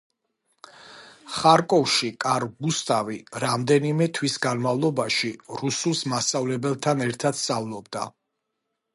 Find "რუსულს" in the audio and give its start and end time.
5.59-6.01